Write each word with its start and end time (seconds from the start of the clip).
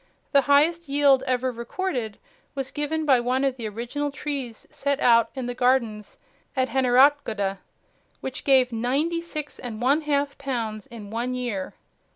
The 0.31 0.41
highest 0.41 0.89
yield 0.89 1.21
ever 1.27 1.51
recorded 1.51 2.17
was 2.55 2.71
given 2.71 3.05
by 3.05 3.19
one 3.19 3.43
of 3.43 3.55
the 3.55 3.67
original 3.67 4.09
trees 4.09 4.65
set 4.71 4.99
out 4.99 5.29
in 5.35 5.45
the 5.45 5.53
gardens 5.53 6.17
at 6.55 6.69
Heneratgoda, 6.69 7.59
which 8.19 8.43
gave 8.43 8.71
ninety 8.71 9.21
six 9.21 9.59
and 9.59 9.79
one 9.79 10.01
half 10.01 10.39
pounds 10.39 10.87
in 10.87 11.11
one 11.11 11.35
year. 11.35 11.75